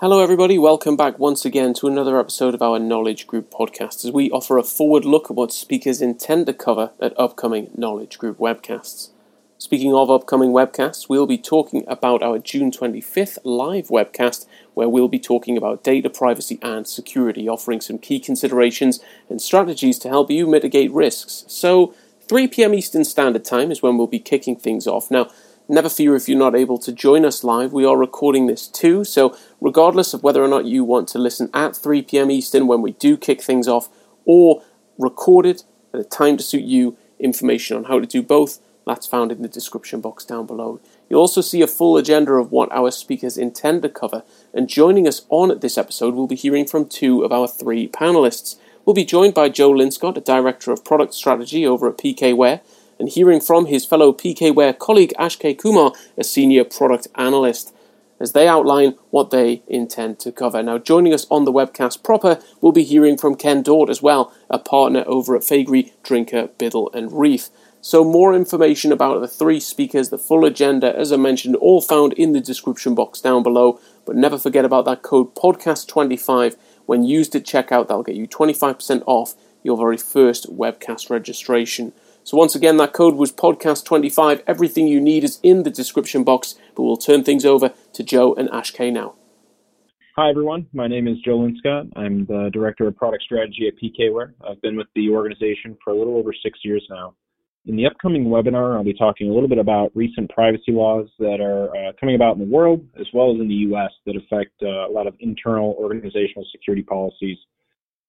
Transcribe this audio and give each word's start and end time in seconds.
Hello, 0.00 0.22
everybody. 0.22 0.56
Welcome 0.56 0.96
back 0.96 1.18
once 1.18 1.44
again 1.44 1.74
to 1.74 1.86
another 1.86 2.18
episode 2.18 2.54
of 2.54 2.62
our 2.62 2.78
Knowledge 2.78 3.26
Group 3.26 3.50
podcast 3.50 4.02
as 4.02 4.10
we 4.10 4.30
offer 4.30 4.56
a 4.56 4.62
forward 4.62 5.04
look 5.04 5.26
at 5.26 5.36
what 5.36 5.52
speakers 5.52 6.00
intend 6.00 6.46
to 6.46 6.54
cover 6.54 6.92
at 7.02 7.12
upcoming 7.20 7.70
Knowledge 7.76 8.16
Group 8.16 8.38
webcasts. 8.38 9.10
Speaking 9.58 9.92
of 9.92 10.10
upcoming 10.10 10.52
webcasts, 10.52 11.10
we'll 11.10 11.26
be 11.26 11.36
talking 11.36 11.84
about 11.86 12.22
our 12.22 12.38
June 12.38 12.70
25th 12.70 13.36
live 13.44 13.88
webcast 13.88 14.46
where 14.72 14.88
we'll 14.88 15.06
be 15.06 15.18
talking 15.18 15.58
about 15.58 15.84
data 15.84 16.08
privacy 16.08 16.58
and 16.62 16.86
security, 16.86 17.46
offering 17.46 17.82
some 17.82 17.98
key 17.98 18.20
considerations 18.20 19.00
and 19.28 19.42
strategies 19.42 19.98
to 19.98 20.08
help 20.08 20.30
you 20.30 20.46
mitigate 20.46 20.90
risks. 20.92 21.44
So, 21.46 21.94
3 22.26 22.48
p.m. 22.48 22.72
Eastern 22.72 23.04
Standard 23.04 23.44
Time 23.44 23.70
is 23.70 23.82
when 23.82 23.98
we'll 23.98 24.06
be 24.06 24.18
kicking 24.18 24.56
things 24.56 24.86
off. 24.86 25.10
Now, 25.10 25.28
Never 25.70 25.88
fear 25.88 26.16
if 26.16 26.28
you're 26.28 26.36
not 26.36 26.56
able 26.56 26.78
to 26.78 26.90
join 26.90 27.24
us 27.24 27.44
live. 27.44 27.72
We 27.72 27.84
are 27.84 27.96
recording 27.96 28.48
this 28.48 28.66
too, 28.66 29.04
so 29.04 29.36
regardless 29.60 30.12
of 30.12 30.24
whether 30.24 30.42
or 30.42 30.48
not 30.48 30.64
you 30.64 30.82
want 30.82 31.06
to 31.10 31.18
listen 31.20 31.48
at 31.54 31.76
3 31.76 32.02
p.m. 32.02 32.28
Eastern 32.28 32.66
when 32.66 32.82
we 32.82 32.90
do 32.94 33.16
kick 33.16 33.40
things 33.40 33.68
off, 33.68 33.88
or 34.24 34.64
record 34.98 35.46
it 35.46 35.62
at 35.94 36.00
a 36.00 36.04
time 36.04 36.36
to 36.38 36.42
suit 36.42 36.64
you, 36.64 36.96
information 37.20 37.76
on 37.76 37.84
how 37.84 38.00
to 38.00 38.06
do 38.06 38.20
both, 38.20 38.58
that's 38.84 39.06
found 39.06 39.30
in 39.30 39.42
the 39.42 39.48
description 39.48 40.00
box 40.00 40.24
down 40.24 40.44
below. 40.44 40.80
You'll 41.08 41.20
also 41.20 41.40
see 41.40 41.62
a 41.62 41.68
full 41.68 41.96
agenda 41.96 42.32
of 42.32 42.50
what 42.50 42.72
our 42.72 42.90
speakers 42.90 43.38
intend 43.38 43.82
to 43.82 43.88
cover, 43.88 44.24
and 44.52 44.68
joining 44.68 45.06
us 45.06 45.24
on 45.28 45.56
this 45.60 45.78
episode, 45.78 46.16
we'll 46.16 46.26
be 46.26 46.34
hearing 46.34 46.66
from 46.66 46.88
two 46.88 47.22
of 47.22 47.30
our 47.30 47.46
three 47.46 47.86
panelists. 47.86 48.56
We'll 48.84 48.94
be 48.94 49.04
joined 49.04 49.34
by 49.34 49.50
Joe 49.50 49.70
Linscott, 49.70 50.16
a 50.16 50.20
Director 50.20 50.72
of 50.72 50.84
Product 50.84 51.14
Strategy 51.14 51.64
over 51.64 51.88
at 51.88 51.98
PKware, 51.98 52.60
and 53.00 53.08
hearing 53.08 53.40
from 53.40 53.66
his 53.66 53.84
fellow 53.84 54.12
PKware 54.12 54.78
colleague 54.78 55.14
Ashkay 55.18 55.58
Kumar, 55.58 55.92
a 56.16 56.22
senior 56.22 56.64
product 56.64 57.08
analyst, 57.16 57.74
as 58.20 58.32
they 58.32 58.46
outline 58.46 58.96
what 59.08 59.30
they 59.30 59.62
intend 59.66 60.18
to 60.20 60.30
cover. 60.30 60.62
Now, 60.62 60.76
joining 60.76 61.14
us 61.14 61.26
on 61.30 61.46
the 61.46 61.52
webcast 61.52 62.04
proper, 62.04 62.38
we'll 62.60 62.72
be 62.72 62.84
hearing 62.84 63.16
from 63.16 63.34
Ken 63.34 63.62
Dort 63.62 63.88
as 63.88 64.02
well, 64.02 64.32
a 64.50 64.58
partner 64.58 65.02
over 65.06 65.34
at 65.34 65.42
Faegre, 65.42 65.90
Drinker, 66.02 66.48
Biddle, 66.58 66.90
and 66.92 67.10
Reath. 67.10 67.48
So, 67.80 68.04
more 68.04 68.34
information 68.34 68.92
about 68.92 69.22
the 69.22 69.28
three 69.28 69.58
speakers, 69.58 70.10
the 70.10 70.18
full 70.18 70.44
agenda, 70.44 70.94
as 70.94 71.10
I 71.10 71.16
mentioned, 71.16 71.56
all 71.56 71.80
found 71.80 72.12
in 72.12 72.34
the 72.34 72.40
description 72.40 72.94
box 72.94 73.22
down 73.22 73.42
below. 73.42 73.80
But 74.04 74.16
never 74.16 74.36
forget 74.36 74.66
about 74.66 74.84
that 74.84 75.00
code 75.00 75.34
podcast25 75.34 76.56
when 76.84 77.04
used 77.04 77.34
at 77.34 77.44
checkout. 77.44 77.88
That'll 77.88 78.02
get 78.02 78.16
you 78.16 78.28
25% 78.28 79.02
off 79.06 79.34
your 79.62 79.78
very 79.78 79.96
first 79.96 80.54
webcast 80.54 81.08
registration. 81.08 81.94
So 82.22 82.36
once 82.36 82.54
again, 82.54 82.76
that 82.76 82.92
code 82.92 83.14
was 83.14 83.32
podcast25. 83.32 84.42
Everything 84.46 84.86
you 84.86 85.00
need 85.00 85.24
is 85.24 85.40
in 85.42 85.62
the 85.62 85.70
description 85.70 86.22
box, 86.22 86.54
but 86.74 86.82
we'll 86.82 86.96
turn 86.96 87.24
things 87.24 87.44
over 87.44 87.72
to 87.94 88.02
Joe 88.02 88.34
and 88.34 88.48
Ashkay 88.50 88.92
now. 88.92 89.14
Hi, 90.16 90.28
everyone. 90.28 90.66
My 90.74 90.86
name 90.86 91.08
is 91.08 91.16
Joe 91.24 91.38
Linscott. 91.38 91.90
I'm 91.96 92.26
the 92.26 92.50
Director 92.52 92.86
of 92.86 92.96
Product 92.96 93.22
Strategy 93.22 93.68
at 93.68 93.74
PKware. 93.82 94.34
I've 94.46 94.60
been 94.60 94.76
with 94.76 94.88
the 94.94 95.08
organization 95.08 95.78
for 95.82 95.92
a 95.92 95.96
little 95.98 96.18
over 96.18 96.34
six 96.42 96.58
years 96.62 96.86
now. 96.90 97.14
In 97.66 97.76
the 97.76 97.86
upcoming 97.86 98.26
webinar, 98.26 98.76
I'll 98.76 98.84
be 98.84 98.92
talking 98.92 99.30
a 99.30 99.32
little 99.32 99.48
bit 99.48 99.58
about 99.58 99.90
recent 99.94 100.30
privacy 100.30 100.72
laws 100.72 101.08
that 101.18 101.40
are 101.40 101.74
uh, 101.74 101.92
coming 101.98 102.16
about 102.16 102.36
in 102.36 102.40
the 102.40 102.54
world, 102.54 102.84
as 102.98 103.06
well 103.14 103.34
as 103.34 103.40
in 103.40 103.48
the 103.48 103.54
U.S., 103.54 103.90
that 104.04 104.16
affect 104.16 104.52
uh, 104.62 104.88
a 104.88 104.92
lot 104.92 105.06
of 105.06 105.14
internal 105.20 105.74
organizational 105.78 106.44
security 106.52 106.82
policies 106.82 107.38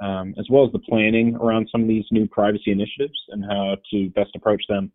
um, 0.00 0.34
as 0.38 0.46
well 0.50 0.64
as 0.64 0.72
the 0.72 0.78
planning 0.78 1.36
around 1.36 1.68
some 1.70 1.82
of 1.82 1.88
these 1.88 2.04
new 2.10 2.26
privacy 2.26 2.70
initiatives 2.70 3.18
and 3.28 3.44
how 3.44 3.76
to 3.90 4.10
best 4.10 4.30
approach 4.34 4.62
them. 4.68 4.92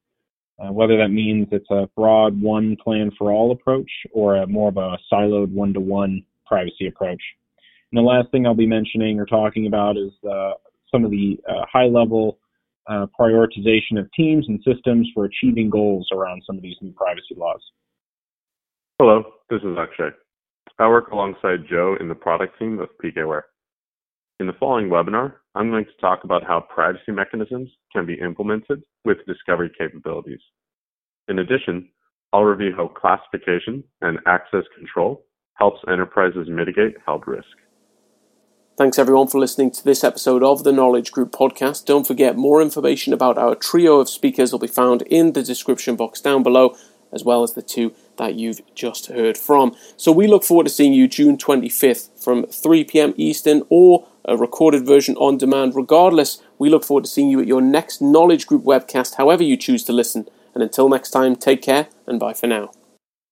Uh, 0.60 0.72
whether 0.72 0.98
that 0.98 1.10
means 1.10 1.48
it's 1.52 1.70
a 1.72 1.90
broad 1.96 2.40
one 2.40 2.78
plan 2.84 3.12
for 3.18 3.32
all 3.32 3.52
approach 3.52 3.90
or 4.12 4.36
a 4.36 4.48
more 4.48 4.70
of 4.70 4.78
a 4.78 4.98
siloed 5.12 5.52
one 5.52 5.74
to 5.74 5.80
one 5.80 6.24
privacy 6.46 6.88
approach. 6.88 7.22
And 7.92 7.98
the 7.98 8.04
last 8.04 8.30
thing 8.32 8.46
I'll 8.46 8.54
be 8.54 8.68
mentioning 8.68 9.20
or 9.20 9.26
talking 9.26 9.68
about 9.68 9.98
is 9.98 10.12
uh, 10.30 10.52
some 10.92 11.04
of 11.04 11.12
the 11.12 11.38
uh, 11.50 11.66
high 11.72 11.86
level 11.86 12.38
uh, 12.88 13.08
prioritization 13.20 13.98
of 13.98 14.12
teams 14.16 14.46
and 14.48 14.60
systems 14.64 15.10
for 15.14 15.26
achieving 15.26 15.70
goals 15.70 16.08
around 16.12 16.44
some 16.46 16.56
of 16.56 16.62
these 16.62 16.76
new 16.82 16.92
privacy 16.92 17.36
laws. 17.36 17.62
Hello, 19.00 19.24
this 19.50 19.62
is 19.62 19.78
Akshay. 19.78 20.16
I 20.80 20.88
work 20.88 21.12
alongside 21.12 21.68
Joe 21.70 21.96
in 22.00 22.08
the 22.08 22.16
product 22.16 22.58
team 22.60 22.80
of 22.80 22.90
PKware. 23.04 23.44
In 24.40 24.48
the 24.48 24.54
following 24.60 24.90
webinar, 24.90 25.34
I'm 25.54 25.70
going 25.70 25.86
to 25.86 26.02
talk 26.02 26.24
about 26.24 26.44
how 26.44 26.66
privacy 26.74 27.12
mechanisms 27.12 27.70
can 27.92 28.08
be 28.08 28.16
implemented 28.16 28.82
with 29.06 29.18
discovery 29.28 29.72
capabilities. 29.78 30.40
In 31.28 31.38
addition, 31.38 31.90
I'll 32.34 32.44
review 32.44 32.74
how 32.76 32.88
classification 32.88 33.84
and 34.02 34.18
access 34.26 34.64
control 34.76 35.24
helps 35.54 35.82
enterprises 35.88 36.48
mitigate 36.50 36.96
health 37.06 37.22
risk. 37.28 37.46
Thanks 38.76 38.98
everyone 38.98 39.28
for 39.28 39.40
listening 39.40 39.70
to 39.70 39.84
this 39.84 40.04
episode 40.04 40.42
of 40.42 40.64
the 40.64 40.72
Knowledge 40.72 41.12
Group 41.12 41.32
podcast. 41.32 41.86
Don't 41.86 42.08
forget 42.08 42.36
more 42.36 42.60
information 42.60 43.14
about 43.14 43.38
our 43.38 43.54
trio 43.54 44.00
of 44.00 44.10
speakers 44.10 44.52
will 44.52 44.58
be 44.58 44.66
found 44.66 45.04
in 45.04 45.34
the 45.34 45.44
description 45.44 45.96
box 45.96 46.20
down 46.20 46.42
below, 46.42 46.76
as 47.12 47.24
well 47.24 47.44
as 47.44 47.54
the 47.54 47.62
two 47.62 47.94
that 48.18 48.34
you've 48.34 48.62
just 48.74 49.06
heard 49.06 49.38
from. 49.38 49.76
So 49.96 50.12
we 50.12 50.26
look 50.26 50.44
forward 50.44 50.64
to 50.64 50.72
seeing 50.72 50.92
you 50.92 51.08
June 51.08 51.38
25th 51.38 52.10
from 52.24 52.46
3 52.46 52.84
p.m. 52.86 53.14
Eastern 53.18 53.64
or 53.70 54.08
a 54.26 54.38
recorded 54.38 54.86
version 54.86 55.16
on 55.18 55.38
demand. 55.38 55.76
Regardless, 55.76 56.42
we 56.58 56.70
look 56.70 56.84
forward 56.84 57.06
to 57.06 57.10
seeing 57.10 57.30
you 57.30 57.42
at 57.42 57.48
your 57.48 57.62
next 57.62 58.02
Knowledge 58.02 58.48
Group 58.48 58.64
webcast, 58.64 59.16
however 59.16 59.44
you 59.44 59.58
choose 59.58 59.84
to 59.84 59.94
listen. 59.94 60.28
And 60.54 60.64
until 60.64 60.90
next 60.90 61.10
time, 61.10 61.36
take 61.36 61.62
care 61.62 61.88
and 62.08 62.20
bye 62.20 62.34
for 62.34 62.48
now. 62.48 62.72